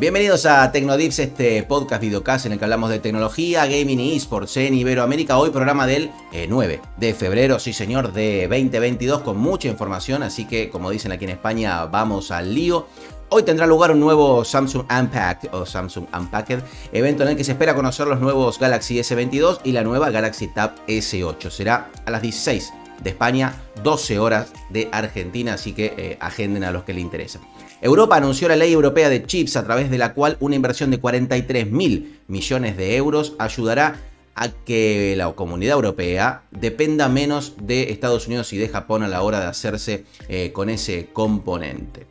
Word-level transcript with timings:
Bienvenidos 0.00 0.46
a 0.46 0.72
Tecnodips, 0.72 1.18
este 1.18 1.62
podcast 1.62 2.00
videocast 2.00 2.46
en 2.46 2.52
el 2.52 2.58
que 2.58 2.64
hablamos 2.64 2.88
de 2.88 3.00
tecnología, 3.00 3.66
gaming 3.66 4.00
y 4.00 4.16
esports 4.16 4.56
en 4.56 4.72
Iberoamérica. 4.72 5.36
Hoy 5.36 5.50
programa 5.50 5.86
del 5.86 6.10
9 6.48 6.74
eh, 6.74 6.80
de 6.96 7.12
febrero, 7.12 7.58
sí 7.58 7.74
señor, 7.74 8.14
de 8.14 8.48
2022 8.48 9.20
con 9.20 9.36
mucha 9.36 9.68
información, 9.68 10.22
así 10.22 10.46
que 10.46 10.70
como 10.70 10.88
dicen 10.88 11.12
aquí 11.12 11.24
en 11.24 11.32
España, 11.32 11.84
vamos 11.84 12.30
al 12.30 12.54
lío. 12.54 12.86
Hoy 13.28 13.42
tendrá 13.42 13.66
lugar 13.66 13.90
un 13.90 14.00
nuevo 14.00 14.42
Samsung 14.42 14.86
Unpacked 14.90 15.52
o 15.52 15.66
Samsung 15.66 16.06
Unpacked, 16.18 16.62
evento 16.92 17.24
en 17.24 17.28
el 17.28 17.36
que 17.36 17.44
se 17.44 17.52
espera 17.52 17.74
conocer 17.74 18.06
los 18.06 18.20
nuevos 18.20 18.58
Galaxy 18.58 19.00
S22 19.00 19.60
y 19.64 19.72
la 19.72 19.82
nueva 19.82 20.08
Galaxy 20.08 20.48
Tab 20.48 20.76
S8. 20.86 21.50
Será 21.50 21.90
a 22.06 22.10
las 22.10 22.22
16 22.22 22.72
de 23.02 23.10
España, 23.10 23.54
12 23.82 24.18
horas 24.18 24.52
de 24.70 24.88
Argentina, 24.92 25.54
así 25.54 25.72
que 25.72 25.94
eh, 25.96 26.18
agenden 26.20 26.64
a 26.64 26.72
los 26.72 26.84
que 26.84 26.94
le 26.94 27.00
interesan. 27.00 27.42
Europa 27.82 28.16
anunció 28.16 28.48
la 28.48 28.56
ley 28.56 28.72
europea 28.72 29.08
de 29.08 29.24
chips 29.24 29.56
a 29.56 29.64
través 29.64 29.90
de 29.90 29.98
la 29.98 30.12
cual 30.12 30.36
una 30.40 30.56
inversión 30.56 30.90
de 30.90 30.98
43 30.98 31.70
mil 31.70 32.20
millones 32.28 32.76
de 32.76 32.96
euros 32.96 33.34
ayudará 33.38 33.96
a 34.34 34.48
que 34.48 35.14
la 35.16 35.32
comunidad 35.32 35.74
europea 35.74 36.42
dependa 36.50 37.08
menos 37.08 37.54
de 37.60 37.90
Estados 37.90 38.26
Unidos 38.26 38.52
y 38.52 38.58
de 38.58 38.68
Japón 38.68 39.02
a 39.02 39.08
la 39.08 39.22
hora 39.22 39.40
de 39.40 39.46
hacerse 39.46 40.04
eh, 40.28 40.52
con 40.52 40.70
ese 40.70 41.08
componente. 41.12 42.06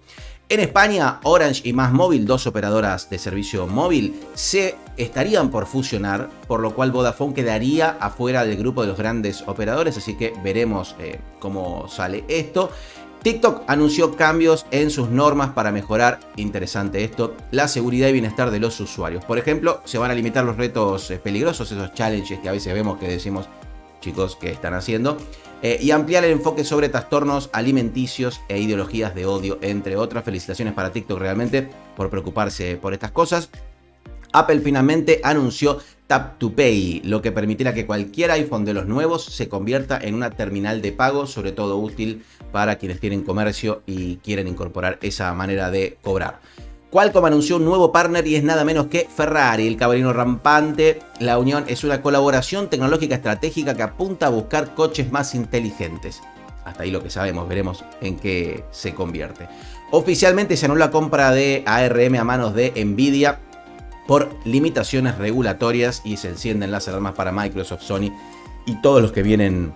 En 0.51 0.59
España, 0.59 1.19
Orange 1.25 1.61
y 1.63 1.73
Más 1.73 1.93
Móvil, 1.93 2.25
dos 2.25 2.47
operadoras 2.47 3.07
de 3.11 3.19
servicio 3.19 3.67
móvil, 3.67 4.19
se 4.33 4.75
estarían 4.97 5.51
por 5.51 5.67
fusionar, 5.67 6.27
por 6.47 6.59
lo 6.59 6.73
cual 6.73 6.91
Vodafone 6.91 7.35
quedaría 7.35 7.97
afuera 7.99 8.43
del 8.43 8.57
grupo 8.57 8.81
de 8.81 8.87
los 8.87 8.97
grandes 8.97 9.43
operadores, 9.45 9.95
así 9.97 10.17
que 10.17 10.33
veremos 10.43 10.95
eh, 10.97 11.19
cómo 11.37 11.87
sale 11.87 12.23
esto. 12.27 12.71
TikTok 13.21 13.61
anunció 13.67 14.15
cambios 14.15 14.65
en 14.71 14.89
sus 14.89 15.09
normas 15.09 15.51
para 15.51 15.71
mejorar, 15.71 16.19
interesante 16.35 17.03
esto, 17.03 17.35
la 17.51 17.67
seguridad 17.67 18.07
y 18.07 18.13
bienestar 18.13 18.49
de 18.49 18.59
los 18.59 18.79
usuarios. 18.79 19.23
Por 19.25 19.37
ejemplo, 19.37 19.81
se 19.85 19.99
van 19.99 20.09
a 20.09 20.15
limitar 20.15 20.45
los 20.45 20.57
retos 20.57 21.11
eh, 21.11 21.19
peligrosos, 21.19 21.71
esos 21.71 21.93
challenges 21.93 22.39
que 22.39 22.49
a 22.49 22.53
veces 22.53 22.73
vemos 22.73 22.97
que 22.97 23.07
decimos, 23.07 23.47
chicos, 23.99 24.35
que 24.35 24.51
están 24.51 24.73
haciendo. 24.73 25.17
Eh, 25.61 25.77
y 25.81 25.91
ampliar 25.91 26.23
el 26.23 26.31
enfoque 26.31 26.63
sobre 26.63 26.87
trastornos 26.87 27.49
alimenticios 27.51 28.39
e 28.47 28.59
ideologías 28.59 29.13
de 29.13 29.25
odio, 29.25 29.59
entre 29.61 29.97
otras. 29.97 30.23
Felicitaciones 30.23 30.73
para 30.73 30.91
TikTok 30.91 31.19
realmente 31.19 31.69
por 31.95 32.09
preocuparse 32.09 32.77
por 32.77 32.93
estas 32.93 33.11
cosas. 33.11 33.49
Apple 34.31 34.61
finalmente 34.61 35.21
anunció 35.23 35.79
Tap 36.07 36.37
to 36.37 36.53
Pay, 36.55 37.01
lo 37.03 37.21
que 37.21 37.31
permitirá 37.31 37.73
que 37.73 37.85
cualquier 37.85 38.31
iPhone 38.31 38.65
de 38.65 38.73
los 38.73 38.85
nuevos 38.85 39.25
se 39.25 39.49
convierta 39.49 39.99
en 40.01 40.15
una 40.15 40.29
terminal 40.31 40.81
de 40.81 40.91
pago, 40.91 41.27
sobre 41.27 41.51
todo 41.51 41.77
útil 41.77 42.23
para 42.51 42.77
quienes 42.77 42.99
tienen 42.99 43.23
comercio 43.23 43.81
y 43.85 44.17
quieren 44.17 44.47
incorporar 44.47 44.97
esa 45.01 45.33
manera 45.33 45.71
de 45.71 45.97
cobrar. 46.01 46.39
Qualcomm 46.89 47.25
anunció 47.25 47.57
un 47.57 47.65
nuevo 47.65 47.91
partner 47.91 48.25
y 48.25 48.35
es 48.35 48.43
nada 48.43 48.65
menos 48.65 48.87
que 48.87 49.07
Ferrari, 49.15 49.67
el 49.67 49.77
caballero 49.77 50.11
rampante. 50.11 50.99
La 51.19 51.37
unión 51.37 51.65
es 51.67 51.83
una 51.83 52.01
colaboración 52.01 52.67
tecnológica 52.67 53.13
estratégica 53.13 53.75
que 53.75 53.83
apunta 53.83 54.25
a 54.25 54.29
buscar 54.29 54.73
coches 54.73 55.11
más 55.11 55.35
inteligentes. 55.35 56.21
Hasta 56.65 56.83
ahí 56.83 56.89
lo 56.89 57.03
que 57.03 57.11
sabemos, 57.11 57.47
veremos 57.47 57.85
en 58.01 58.15
qué 58.17 58.63
se 58.71 58.95
convierte. 58.95 59.47
Oficialmente 59.91 60.57
se 60.57 60.65
anula 60.65 60.85
la 60.85 60.91
compra 60.91 61.31
de 61.31 61.63
ARM 61.67 62.15
a 62.15 62.23
manos 62.23 62.55
de 62.55 62.73
Nvidia 62.83 63.39
por 64.07 64.35
limitaciones 64.43 65.19
regulatorias 65.19 66.01
y 66.03 66.17
se 66.17 66.29
encienden 66.29 66.71
las 66.71 66.87
alarmas 66.87 67.13
para 67.13 67.31
Microsoft, 67.31 67.83
Sony 67.83 68.11
y 68.65 68.81
todos 68.81 68.99
los 68.99 69.11
que 69.11 69.21
vienen 69.21 69.73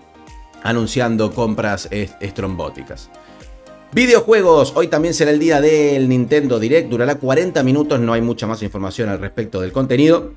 anunciando 0.64 1.32
compras 1.32 1.88
estrombóticas. 1.92 3.08
Videojuegos, 3.94 4.72
hoy 4.74 4.88
también 4.88 5.14
será 5.14 5.30
el 5.30 5.38
día 5.38 5.60
del 5.60 6.08
Nintendo 6.08 6.58
Direct, 6.58 6.90
durará 6.90 7.14
40 7.14 7.62
minutos, 7.62 8.00
no 8.00 8.12
hay 8.12 8.20
mucha 8.20 8.44
más 8.44 8.60
información 8.64 9.08
al 9.08 9.20
respecto 9.20 9.60
del 9.60 9.70
contenido. 9.70 10.32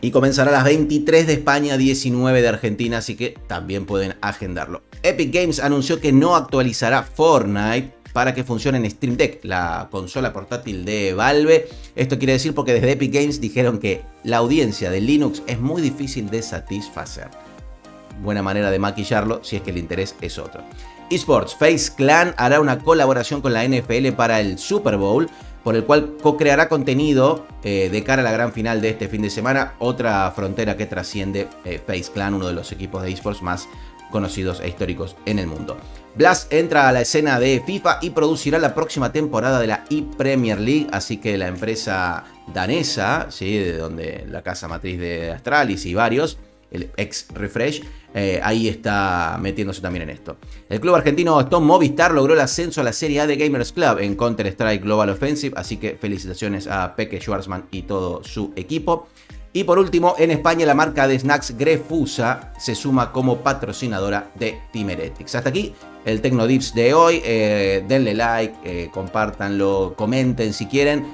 Y 0.00 0.12
comenzará 0.12 0.50
a 0.50 0.52
las 0.52 0.64
23 0.64 1.26
de 1.26 1.32
España, 1.32 1.76
19 1.76 2.40
de 2.40 2.46
Argentina, 2.46 2.98
así 2.98 3.16
que 3.16 3.36
también 3.48 3.84
pueden 3.84 4.14
agendarlo. 4.20 4.82
Epic 5.02 5.34
Games 5.34 5.58
anunció 5.58 6.00
que 6.00 6.12
no 6.12 6.36
actualizará 6.36 7.02
Fortnite 7.02 7.92
para 8.12 8.32
que 8.32 8.44
funcione 8.44 8.78
en 8.78 8.88
Stream 8.88 9.16
Deck, 9.16 9.40
la 9.44 9.88
consola 9.90 10.32
portátil 10.32 10.84
de 10.84 11.14
Valve. 11.14 11.66
Esto 11.96 12.16
quiere 12.16 12.34
decir 12.34 12.54
porque 12.54 12.74
desde 12.74 12.92
Epic 12.92 13.12
Games 13.12 13.40
dijeron 13.40 13.80
que 13.80 14.02
la 14.22 14.36
audiencia 14.36 14.88
de 14.88 15.00
Linux 15.00 15.42
es 15.48 15.58
muy 15.58 15.82
difícil 15.82 16.30
de 16.30 16.42
satisfacer. 16.42 17.26
Buena 18.22 18.42
manera 18.42 18.70
de 18.70 18.78
maquillarlo 18.78 19.42
si 19.42 19.56
es 19.56 19.62
que 19.62 19.70
el 19.70 19.78
interés 19.78 20.14
es 20.20 20.38
otro. 20.38 20.62
Esports, 21.10 21.54
Face 21.54 21.92
Clan 21.94 22.34
hará 22.36 22.60
una 22.60 22.78
colaboración 22.78 23.40
con 23.40 23.52
la 23.52 23.66
NFL 23.66 24.12
para 24.16 24.40
el 24.40 24.58
Super 24.58 24.96
Bowl, 24.96 25.28
por 25.62 25.76
el 25.76 25.84
cual 25.84 26.16
co-creará 26.22 26.68
contenido 26.68 27.46
eh, 27.62 27.88
de 27.90 28.04
cara 28.04 28.22
a 28.22 28.24
la 28.24 28.32
gran 28.32 28.52
final 28.52 28.80
de 28.80 28.90
este 28.90 29.08
fin 29.08 29.22
de 29.22 29.30
semana. 29.30 29.74
Otra 29.78 30.30
frontera 30.32 30.76
que 30.76 30.86
trasciende 30.86 31.48
eh, 31.64 31.80
Face 31.84 32.12
Clan, 32.12 32.34
uno 32.34 32.46
de 32.46 32.52
los 32.52 32.70
equipos 32.72 33.02
de 33.02 33.10
esports 33.10 33.42
más 33.42 33.68
conocidos 34.10 34.60
e 34.60 34.68
históricos 34.68 35.16
en 35.26 35.38
el 35.38 35.46
mundo. 35.46 35.76
Blast 36.14 36.52
entra 36.52 36.88
a 36.88 36.92
la 36.92 37.00
escena 37.00 37.40
de 37.40 37.60
FIFA 37.66 37.98
y 38.00 38.10
producirá 38.10 38.60
la 38.60 38.72
próxima 38.74 39.10
temporada 39.10 39.58
de 39.58 39.66
la 39.66 39.84
e-Premier 39.90 40.60
League, 40.60 40.86
así 40.92 41.16
que 41.16 41.36
la 41.36 41.48
empresa 41.48 42.22
danesa, 42.52 43.26
¿sí? 43.30 43.58
de 43.58 43.76
donde 43.76 44.24
la 44.28 44.42
casa 44.42 44.68
matriz 44.68 45.00
de 45.00 45.32
Astralis 45.32 45.84
y 45.86 45.94
varios, 45.94 46.38
el 46.74 46.90
ex 46.96 47.28
Refresh, 47.32 47.82
eh, 48.14 48.40
ahí 48.42 48.68
está 48.68 49.38
metiéndose 49.40 49.80
también 49.80 50.02
en 50.02 50.10
esto. 50.10 50.36
El 50.68 50.80
club 50.80 50.94
argentino 50.94 51.40
Stone 51.40 51.66
Movistar 51.66 52.12
logró 52.12 52.34
el 52.34 52.40
ascenso 52.40 52.80
a 52.80 52.84
la 52.84 52.92
Serie 52.92 53.20
A 53.20 53.26
de 53.26 53.36
Gamers 53.36 53.72
Club 53.72 53.98
en 54.00 54.16
Counter-Strike 54.16 54.82
Global 54.82 55.10
Offensive, 55.10 55.54
así 55.56 55.78
que 55.78 55.96
felicitaciones 55.96 56.66
a 56.66 56.94
Peque 56.94 57.20
Schwarzman 57.20 57.66
y 57.70 57.82
todo 57.82 58.22
su 58.22 58.52
equipo. 58.56 59.08
Y 59.52 59.64
por 59.64 59.78
último, 59.78 60.16
en 60.18 60.32
España 60.32 60.66
la 60.66 60.74
marca 60.74 61.06
de 61.06 61.18
snacks 61.18 61.56
Grefusa 61.56 62.52
se 62.58 62.74
suma 62.74 63.12
como 63.12 63.38
patrocinadora 63.38 64.30
de 64.34 64.58
Timeretics. 64.72 65.36
Hasta 65.36 65.50
aquí 65.50 65.72
el 66.04 66.20
Tecnodips 66.20 66.74
de 66.74 66.92
hoy. 66.92 67.20
Eh, 67.24 67.84
denle 67.86 68.14
like, 68.14 68.54
eh, 68.64 68.90
compártanlo, 68.92 69.94
comenten 69.96 70.52
si 70.52 70.66
quieren. 70.66 71.06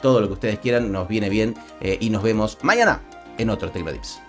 todo 0.00 0.20
lo 0.20 0.28
que 0.28 0.34
ustedes 0.34 0.58
quieran 0.60 0.92
nos 0.92 1.08
viene 1.08 1.28
bien 1.28 1.56
y 1.80 2.10
nos 2.10 2.22
vemos 2.22 2.58
mañana 2.62 3.00
en 3.36 3.50
otro 3.50 3.70
Tecnodips. 3.70 4.27